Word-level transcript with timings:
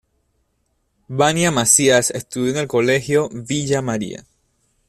Vania 1.09 1.51
Masías 1.51 2.09
estudió 2.09 2.49
en 2.53 2.57
el 2.57 2.67
Colegio 2.67 3.29
Villa 3.31 3.83
María. 3.83 4.25